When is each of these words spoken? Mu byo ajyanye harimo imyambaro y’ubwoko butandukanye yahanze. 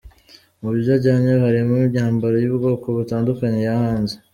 Mu 0.61 0.69
byo 0.77 0.89
ajyanye 0.97 1.31
harimo 1.45 1.73
imyambaro 1.85 2.35
y’ubwoko 2.43 2.85
butandukanye 2.97 3.59
yahanze. 3.69 4.15